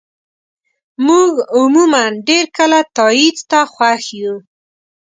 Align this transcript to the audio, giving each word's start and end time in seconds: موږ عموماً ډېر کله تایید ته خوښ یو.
موږ 1.07 1.31
عموماً 1.57 2.03
ډېر 2.27 2.45
کله 2.57 2.79
تایید 2.97 3.37
ته 3.49 3.59
خوښ 3.73 4.03
یو. 4.21 4.35